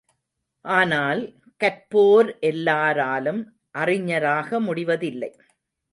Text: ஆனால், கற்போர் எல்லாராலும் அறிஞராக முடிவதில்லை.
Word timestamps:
ஆனால், 0.65 1.21
கற்போர் 1.61 2.39
எல்லாராலும் 2.39 3.41
அறிஞராக 3.71 4.59
முடிவதில்லை. 4.59 5.31